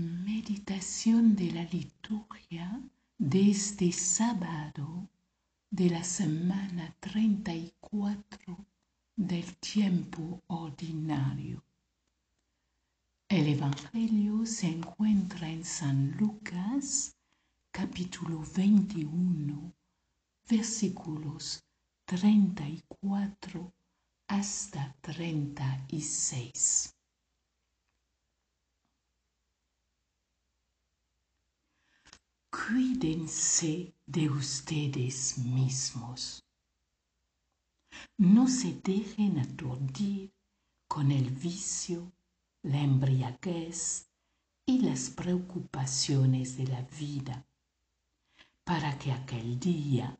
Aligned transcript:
Meditación 0.00 1.36
de 1.36 1.52
la 1.52 1.64
liturgia 1.64 2.80
de 3.18 3.50
este 3.50 3.92
sábado 3.92 5.10
de 5.70 5.90
la 5.90 6.02
semana 6.02 6.96
34 7.00 8.56
del 9.14 9.56
tiempo 9.58 10.42
ordinario. 10.46 11.62
El 13.28 13.48
Evangelio 13.48 14.46
se 14.46 14.68
encuentra 14.68 15.50
en 15.50 15.66
San 15.66 16.16
Lucas 16.16 17.14
capítulo 17.70 18.42
21 18.56 19.74
versículos 20.48 21.62
34 22.06 23.70
hasta 24.28 24.96
36. 25.02 26.99
Cuídense 32.70 33.92
de 34.06 34.30
ustedes 34.30 35.38
mismos. 35.38 36.44
No 38.16 38.46
se 38.46 38.80
dejen 38.84 39.40
aturdir 39.40 40.32
con 40.86 41.10
el 41.10 41.30
vicio, 41.30 42.12
la 42.62 42.80
embriaguez 42.80 44.08
y 44.66 44.82
las 44.82 45.10
preocupaciones 45.10 46.58
de 46.58 46.68
la 46.68 46.82
vida, 46.82 47.44
para 48.62 48.96
que 49.00 49.10
aquel 49.10 49.58
día 49.58 50.16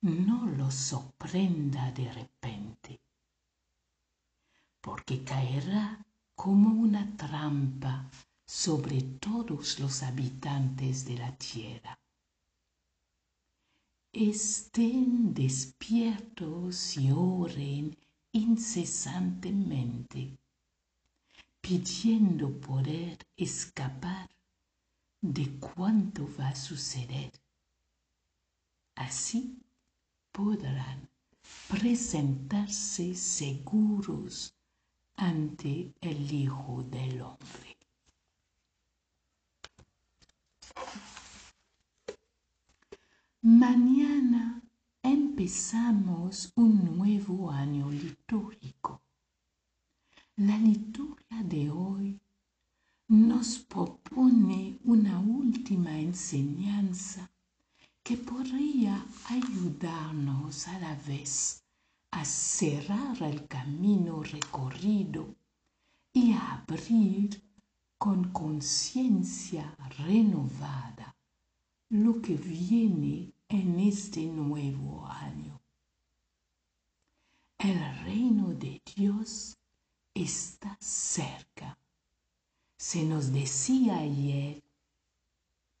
no 0.00 0.46
los 0.46 0.74
sorprenda 0.74 1.92
de 1.92 2.10
repente, 2.10 3.00
porque 4.80 5.22
caerá 5.22 6.06
como 6.34 6.70
una 6.70 7.14
trampa 7.18 8.10
sobre 8.46 9.02
todos 9.02 9.80
los 9.80 10.02
habitantes 10.02 11.04
de 11.04 11.18
la 11.18 11.36
tierra. 11.36 11.98
Estén 14.12 15.34
despiertos 15.34 16.96
y 16.96 17.10
oren 17.10 17.96
incesantemente, 18.32 20.38
pidiendo 21.60 22.60
poder 22.60 23.18
escapar 23.36 24.30
de 25.20 25.58
cuanto 25.58 26.28
va 26.38 26.48
a 26.48 26.54
suceder. 26.54 27.32
Así 28.94 29.58
podrán 30.30 31.08
presentarse 31.68 33.14
seguros 33.14 34.54
ante 35.16 35.92
el 36.00 36.30
Hijo 36.30 36.84
del 36.84 37.22
Hombre. 37.22 37.83
Mañana 43.46 44.62
empezamos 45.02 46.50
un 46.56 46.96
nuevo 46.96 47.50
año 47.50 47.90
litúrgico. 47.90 49.02
La 50.36 50.56
liturgia 50.56 51.42
de 51.42 51.68
hoy 51.68 52.18
nos 53.08 53.58
propone 53.58 54.78
una 54.84 55.20
última 55.20 55.98
enseñanza 55.98 57.30
que 58.02 58.16
podría 58.16 59.04
ayudarnos 59.28 60.66
a 60.66 60.78
la 60.78 60.94
vez 61.06 61.62
a 62.12 62.24
cerrar 62.24 63.22
el 63.24 63.46
camino 63.46 64.22
recorrido 64.22 65.34
y 66.14 66.32
a 66.32 66.64
abrir 66.66 67.42
con 68.04 68.24
conciencia 68.32 69.74
renovada 69.96 71.16
lo 71.88 72.20
que 72.20 72.34
viene 72.34 73.32
en 73.48 73.80
este 73.80 74.26
nuevo 74.26 75.06
año. 75.06 75.58
El 77.56 77.78
reino 78.04 78.48
de 78.48 78.82
Dios 78.94 79.56
está 80.12 80.76
cerca. 80.82 81.78
Se 82.76 83.04
nos 83.04 83.32
decía 83.32 83.96
ayer, 83.96 84.62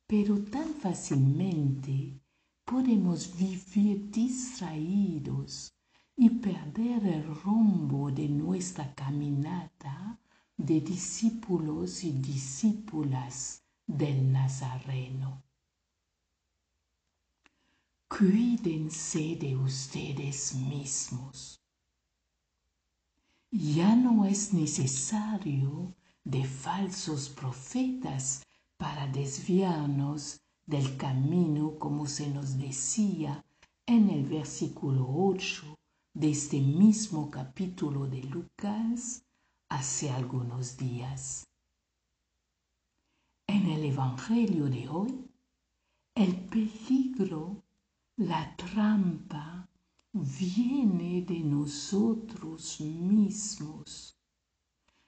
pero 0.06 0.42
tan 0.44 0.72
fácilmente 0.72 2.18
podemos 2.64 3.36
vivir 3.36 4.10
distraídos 4.10 5.74
y 6.16 6.30
perder 6.30 7.04
el 7.04 7.34
rumbo 7.42 8.10
de 8.10 8.30
nuestra 8.30 8.94
caminata 8.94 10.18
de 10.56 10.80
discípulos 10.80 12.04
y 12.04 12.12
discípulas 12.12 13.62
del 13.86 14.30
Nazareno. 14.30 15.42
Cuídense 18.08 19.36
de 19.36 19.56
ustedes 19.56 20.54
mismos. 20.54 21.60
Ya 23.50 23.96
no 23.96 24.24
es 24.24 24.52
necesario 24.52 25.94
de 26.22 26.44
falsos 26.44 27.28
profetas 27.28 28.42
para 28.76 29.06
desviarnos 29.08 30.40
del 30.66 30.96
camino 30.96 31.78
como 31.78 32.06
se 32.06 32.28
nos 32.28 32.56
decía 32.56 33.44
en 33.86 34.08
el 34.10 34.24
versículo 34.24 35.06
8 35.08 35.76
de 36.14 36.30
este 36.30 36.60
mismo 36.60 37.30
capítulo 37.30 38.06
de 38.06 38.22
Lucas 38.22 39.23
hace 39.74 40.08
algunos 40.08 40.76
días. 40.76 41.44
En 43.48 43.66
el 43.66 43.84
Evangelio 43.84 44.66
de 44.66 44.88
hoy, 44.88 45.28
el 46.14 46.36
peligro 46.46 47.64
la 48.16 48.54
trampa 48.56 49.68
viene 50.12 51.22
de 51.22 51.40
nosotros 51.40 52.80
mismos, 52.80 54.16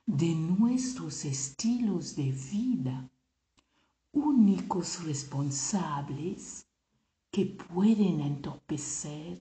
de 0.05 0.35
nuestros 0.35 1.25
estilos 1.25 2.17
de 2.17 2.33
vida, 2.33 3.09
únicos 4.11 5.05
responsables 5.05 6.67
que 7.31 7.47
pueden 7.47 8.21
entorpecer 8.21 9.41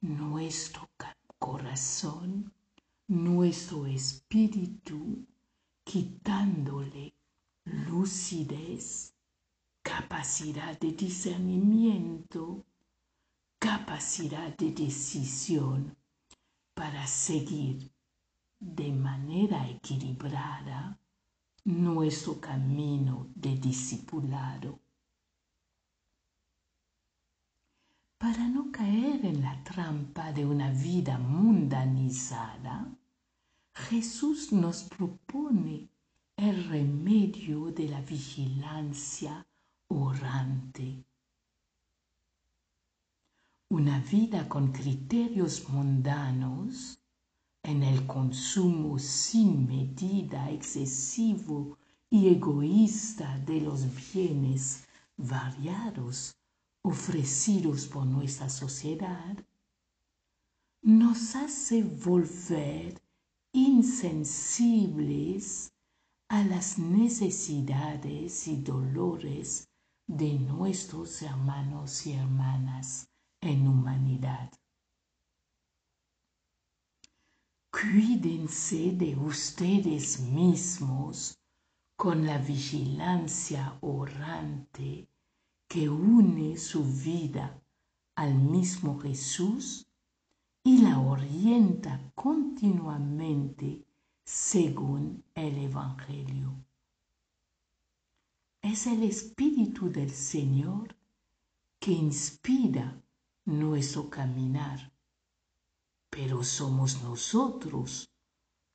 nuestro 0.00 0.88
corazón, 1.38 2.55
nuestro 3.08 3.86
espíritu, 3.86 5.24
quitándole 5.84 7.14
lucidez 7.64 9.14
capacidad 9.82 10.78
de 10.80 10.92
discernimiento, 10.92 12.64
capacidad 13.58 14.56
de 14.56 14.72
decisión 14.72 15.96
para 16.74 17.06
seguir 17.06 17.92
de 18.58 18.92
manera 18.92 19.68
equilibrada 19.70 20.98
nuestro 21.64 22.40
camino 22.40 23.28
de 23.34 23.56
discipulado. 23.56 24.80
Para 28.26 28.48
no 28.48 28.72
caer 28.72 29.24
en 29.24 29.40
la 29.40 29.62
trampa 29.62 30.32
de 30.32 30.44
una 30.44 30.72
vida 30.72 31.16
mundanizada, 31.16 32.92
Jesús 33.72 34.50
nos 34.50 34.82
propone 34.82 35.88
el 36.36 36.64
remedio 36.64 37.66
de 37.70 37.88
la 37.88 38.00
vigilancia 38.00 39.46
orante. 39.86 41.04
Una 43.68 44.00
vida 44.00 44.48
con 44.48 44.72
criterios 44.72 45.68
mundanos 45.68 46.98
en 47.62 47.84
el 47.84 48.08
consumo 48.08 48.98
sin 48.98 49.68
medida 49.68 50.50
excesivo 50.50 51.78
y 52.10 52.26
egoísta 52.26 53.38
de 53.46 53.60
los 53.60 53.86
bienes 54.12 54.84
variados 55.16 56.36
ofrecidos 56.86 57.88
por 57.88 58.06
nuestra 58.06 58.48
sociedad, 58.48 59.36
nos 60.82 61.34
hace 61.34 61.82
volver 61.82 63.02
insensibles 63.52 65.72
a 66.28 66.44
las 66.44 66.78
necesidades 66.78 68.46
y 68.46 68.62
dolores 68.62 69.68
de 70.06 70.38
nuestros 70.38 71.22
hermanos 71.22 72.06
y 72.06 72.12
hermanas 72.12 73.08
en 73.40 73.66
humanidad. 73.66 74.52
Cuídense 77.72 78.92
de 78.92 79.16
ustedes 79.16 80.20
mismos 80.20 81.36
con 81.96 82.24
la 82.24 82.38
vigilancia 82.38 83.76
orante 83.80 85.08
que 85.68 85.88
une 85.88 86.56
su 86.56 86.84
vida 86.84 87.60
al 88.14 88.34
mismo 88.34 88.98
Jesús 89.00 89.86
y 90.64 90.78
la 90.78 90.98
orienta 91.00 92.12
continuamente 92.14 93.84
según 94.24 95.24
el 95.34 95.58
Evangelio. 95.58 96.66
es 98.62 98.86
el 98.88 99.04
Espíritu 99.04 99.90
del 99.90 100.10
Señor 100.10 100.96
que 101.78 101.92
inspira 101.92 103.00
nuestro 103.44 104.10
caminar, 104.10 104.92
pero 106.10 106.42
somos 106.42 107.00
nosotros 107.02 108.10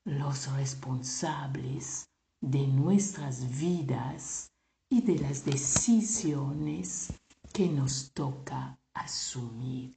los 0.05 0.49
responsables 0.53 2.09
de 2.39 2.65
nuestras 2.67 3.59
vidas 3.59 4.50
y 4.91 4.99
de 4.99 5.17
las 5.19 5.45
decisiones 5.45 7.13
que 7.53 7.69
nos 7.69 8.11
toca 8.11 8.77
asumir. 8.93 9.95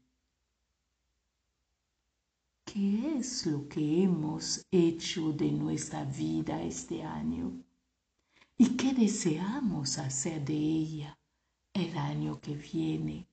¿Qué 2.64 3.18
es 3.18 3.44
lo 3.46 3.68
que 3.68 4.04
hemos 4.04 4.64
hecho 4.70 5.32
de 5.32 5.50
nuestra 5.50 6.04
vida 6.04 6.62
este 6.62 7.02
año? 7.02 7.60
¿Y 8.56 8.76
qué 8.76 8.94
deseamos 8.94 9.98
hacer 9.98 10.44
de 10.44 10.54
ella 10.54 11.18
el 11.72 11.98
año 11.98 12.40
que 12.40 12.54
viene? 12.54 13.26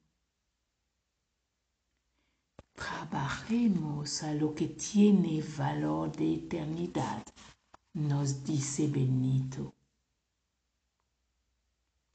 Trabajemos 2.74 4.24
a 4.24 4.34
lo 4.34 4.56
que 4.56 4.68
tiene 4.70 5.44
valor 5.56 6.12
de 6.12 6.34
eternidad, 6.34 7.24
nos 7.94 8.44
dice 8.44 8.88
Benito. 8.88 9.76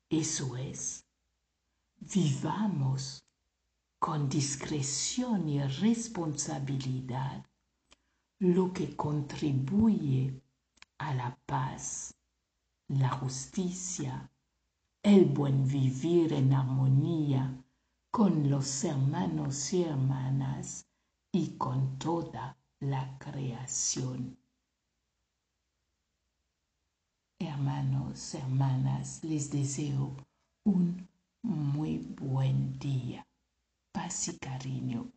Eso 0.08 0.56
es, 0.56 1.04
vivamos 1.98 3.24
con 3.98 4.28
discreción 4.28 5.48
y 5.48 5.60
responsabilidad 5.64 7.44
lo 8.38 8.72
que 8.72 8.94
contribuye 8.94 10.40
a 10.98 11.12
la 11.12 11.36
paz, 11.44 12.14
la 12.86 13.10
justicia, 13.10 14.30
el 15.02 15.24
buen 15.24 15.66
vivir 15.66 16.34
en 16.34 16.52
armonía 16.52 17.64
con 18.12 18.48
los 18.48 18.84
hermanos 18.84 19.72
y 19.72 19.82
hermanas 19.82 20.86
y 21.32 21.56
con 21.56 21.98
toda 21.98 22.56
la 22.78 23.18
creación. 23.18 24.38
Hermanas, 28.16 29.20
les 29.24 29.50
deseo 29.50 30.16
un 30.64 31.06
muy 31.42 31.98
buen 31.98 32.78
día. 32.78 33.26
Paz 33.92 34.28
y 34.28 34.38
cariño 34.38 35.12